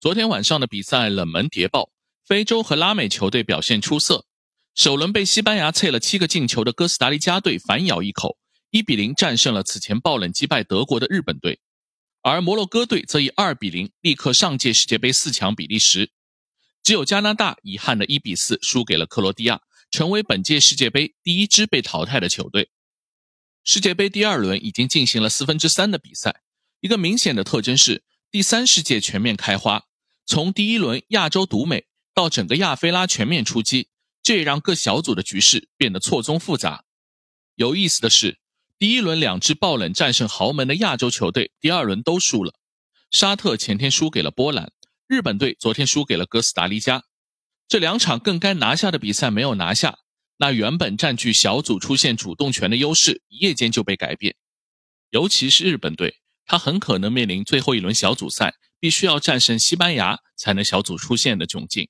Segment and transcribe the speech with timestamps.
[0.00, 1.90] 昨天晚上的比赛冷门谍报，
[2.24, 4.24] 非洲和拉美球队表现出色。
[4.74, 8.38] 首轮被西班牙脆了七个进球的哥斯达黎加队反咬一口，
[8.70, 11.60] 一比零战胜了此前爆冷击败德国的日本队。
[12.22, 16.10] 而摩洛哥队则以二比零力克上届世界杯四强比利时。
[16.82, 19.60] 只有加拿大遗憾的一比四输给了克罗地亚，
[19.90, 22.70] 成为本届世界杯第一支被淘汰的球队。
[23.64, 26.40] 世界杯第二轮已经进行了四分之三的比赛，
[26.80, 29.84] 一个明显的特征是第三世界全面开花，
[30.30, 33.88] 从第一轮亚洲独美到整个亚非拉全面出击，
[34.22, 36.84] 这也让各小组的局势变得错综复杂。
[37.56, 38.38] 有意思的是，
[38.78, 42.54] 第一轮两支爆冷战胜豪门的亚洲球队，第二轮都输了。
[43.10, 44.70] 沙特前天输给了波兰。
[45.08, 47.02] 日本队昨天输给了哥斯达黎加，
[47.66, 49.98] 这两场更该拿下的比赛没有拿下，
[50.36, 54.36] 那原本占据小组出线主动权的优势一夜间就被改变。
[55.10, 61.88] 尤其是日本队，他很可能面临最后一轮小组赛必须要战胜西班牙才能小组出线的窘境。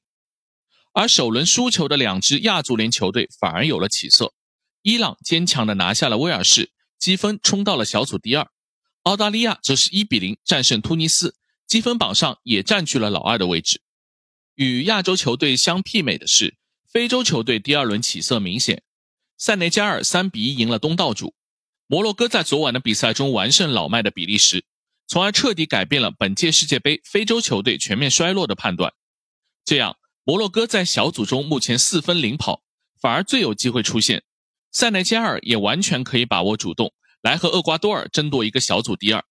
[0.93, 4.35] 而首轮输球的两支亚足联球队反而有了起色，
[4.83, 8.47] 伊朗坚强地拿下了威尔士，积分冲到了小组第二；
[9.05, 11.37] 澳大利亚则是一比零战胜突尼斯。
[11.67, 13.81] 积分榜上也占据了老二的位置。
[14.57, 16.57] 与亚洲球队相媲美的是，
[16.93, 18.83] 非洲球队第二轮起色明显。
[19.39, 21.33] 塞内加尔三比一赢了东道主，
[21.87, 24.65] 摩洛哥在昨晚的比赛中完胜老迈的比利时，
[25.11, 28.93] 从而彻底改变了本届世界杯非洲球队全面衰落的判断。
[29.65, 32.63] 这样，摩洛哥在小组中目前四分领跑，
[33.01, 34.23] 反而最有机会出现。
[34.71, 39.25] 塞内加尔也完全可以把握主动，来和厄瓜多尔争夺一个小组第二。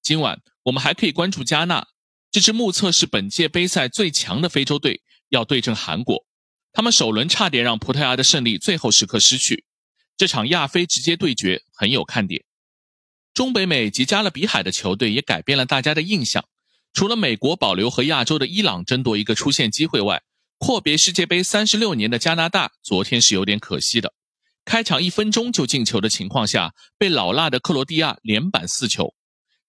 [0.00, 1.86] 今晚我们还可以关注加纳，
[2.30, 6.24] 这支目测是本届杯赛最强的非洲队，要对阵韩国。
[6.72, 9.66] 他们首轮差点让葡萄牙的胜利最后时刻失去，
[10.16, 12.46] 这场亚非直接对决很有看点。
[13.38, 16.44] 中北美及加勒比海的球队也改变了大家的印象，
[16.92, 20.24] 除了美国保留和亚洲的伊朗争夺一个出线机会外，
[20.58, 24.12] 阔别世界杯三十六年的加拿大昨天是有点可惜的。
[24.64, 29.14] 开场一分钟就进球的情况下，被老辣的克罗地亚连扳四球。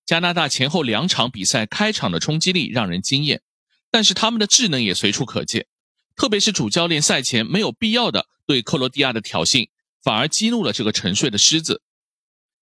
[0.03, 3.43] 加拿大前后两场比赛开场的冲击力让人惊艳，
[3.91, 5.67] 但是他们的智能也随处可见。
[6.15, 9.67] 特别是主教练赛前没有必要的对克罗地亚的挑衅，
[10.03, 11.83] 反而激怒了这个沉睡的狮子。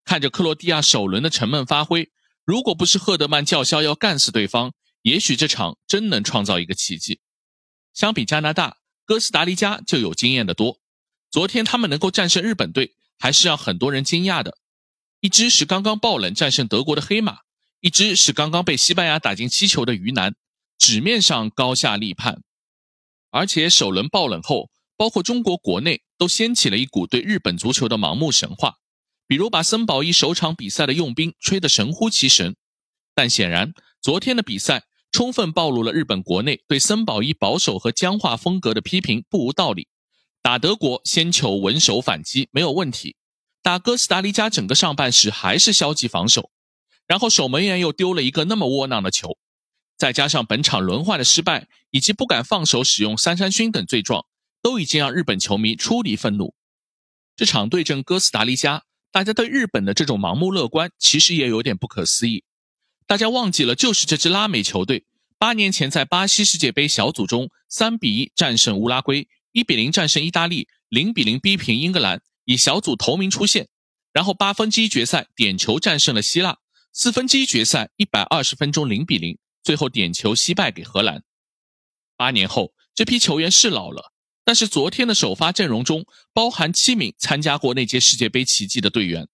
[0.07, 2.11] 看着克罗地亚首轮的沉闷发挥，
[2.45, 4.73] 如果不是赫德曼叫嚣要干死对方，
[5.03, 7.21] 也许这场真能创造一个奇迹。
[7.93, 10.79] 相比加拿大，哥斯达黎加就有经验的多。
[11.29, 14.57] 昨天他们能够战胜日本队，还是让很多人惊讶的。
[15.21, 17.39] 一支是刚刚爆冷战胜德国的黑马，
[17.81, 20.37] 一支是刚刚被西班牙打进七球的鱼腩，
[20.79, 22.43] 纸面上高下立判。
[23.31, 28.77] 而且首轮爆冷后，包括中国国内都掀起了一股对日本足球的盲目神话，
[29.27, 32.57] 比如把森保一首场比赛的用兵吹得神乎其神。
[33.15, 39.89] 但显然，昨天的比赛充分暴露了日本国内对森保一保守和僵化风格的批评不无道理。
[40.43, 43.17] 打德国先求稳守反击没有问题。
[43.63, 46.51] 打哥斯达黎加整个上半时还是消极防守，
[47.07, 49.37] 然后守门员又丢了一个那么窝囊的球，
[49.97, 54.25] 再加上本场轮换的失败以及不敢放手使用三山勋等罪状，
[54.63, 56.55] 都已经让日本球迷出离愤怒。
[57.35, 58.85] 这场对阵哥斯达黎加，
[59.17, 62.45] 大家对日本的这种盲目乐观其实也有点不可思议。
[63.07, 65.07] 大家忘记了，就是这支拉美球队
[65.39, 72.21] 八年前在巴西世界杯小组中三比一战胜乌拉圭，一比零战胜意大利，零比零逼平英格兰。
[72.45, 73.69] 以小组头名出线，
[74.13, 76.59] 然后八分之一决赛点球战胜了希腊，
[76.93, 81.23] 四分之一决赛一百二十分钟零比零，最后点球惜败给荷兰。
[82.19, 84.13] 八年后，这批球员是老了，
[84.47, 89.27] 但是昨天的首发阵容中包含七名参加过那届世界杯奇迹的队员，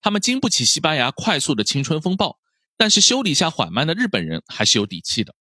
[0.00, 2.38] 他们经不起西班牙快速的青春风暴，
[2.78, 5.34] 但是修理下缓慢的日本人还是有底气的。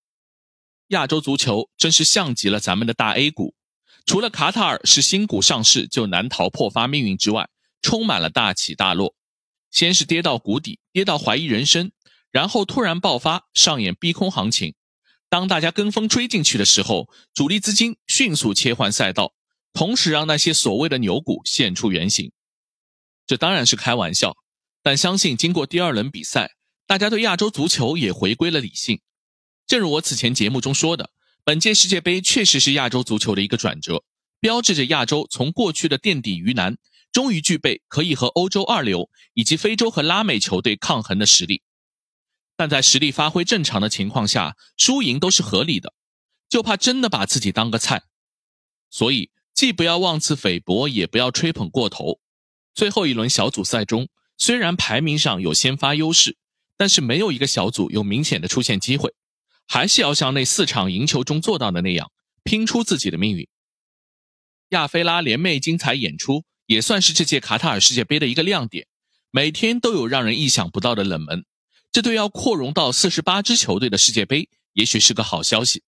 [0.90, 3.56] 亚洲足球真是像极了咱们的大 A 股。
[4.06, 7.47] 除了卡塔尔是新股上市就难逃破发命运之外，
[7.82, 9.16] 充满了大起大落。
[9.72, 11.94] 先是跌到谷底，跌到怀疑人生，
[12.32, 14.76] 然后突然爆发，上演逼空行情。
[15.30, 19.34] 当大家跟风追进去的时候，主力资金迅速切换赛道，
[19.73, 22.32] 同时让那些所谓的牛股现出原形。
[23.28, 24.35] 这当然是开玩笑，
[24.84, 26.52] 但相信经过第二轮比赛，
[26.88, 29.02] 大家对亚洲足球也回归了理性。
[29.67, 31.09] 正如我此前节目中说的。
[31.44, 34.03] 本届世界杯确实是亚洲足球的一个转折，
[34.40, 36.76] 标志着亚洲从过去的垫底鱼腩，
[37.11, 41.61] 终于具备可以和欧洲二流以及非洲和拉美球队抗衡的实力。
[42.57, 45.93] 但在实力发挥正常的情况下，输赢都是合理的，
[46.47, 48.03] 就怕真的把自己当个菜。
[48.90, 52.19] 所以，既不要妄自菲薄，也不要吹捧过头。
[52.73, 56.37] 最后一轮小组赛中，虽然排名上有先发优势，
[56.78, 59.13] 但是没有一个小组有明显的出线机会。
[59.67, 62.11] 还是要像那四场赢球中做到的那样，
[62.43, 63.47] 拼出自己的命运。
[64.69, 68.87] 亚非拉联袂精彩演出，也算是这届卡塔尔世界杯的一个亮点。
[69.31, 71.46] 每天都有让人意想不到的冷门，
[71.96, 75.82] 这对要扩容到四十八支球队的世界杯，也许是个好消息。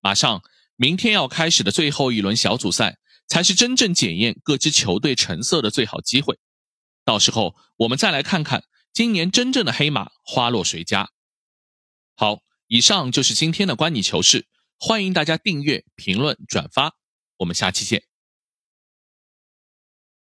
[0.00, 0.42] 马上，
[0.76, 2.96] 明天要开始的最后一轮小组赛，
[3.28, 6.38] 才是真正检验各支球队成色的最好机会。
[7.04, 11.10] 到时候，我们再来看看今年真正的黑马花落谁家。
[12.14, 14.46] 好，以上就是今天的观你球事，
[14.78, 16.94] 欢迎大家订阅、评论、转发，
[17.36, 18.04] 我们下期见。